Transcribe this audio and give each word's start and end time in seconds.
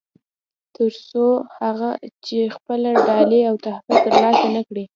تر 0.75 0.91
څو 1.09 1.25
چې 2.25 2.39
خپله 2.55 2.89
ډالۍ 3.07 3.41
او 3.49 3.55
تحفه 3.65 3.95
ترلاسه 4.05 4.47
نه 4.55 4.61
کړي. 4.67 4.83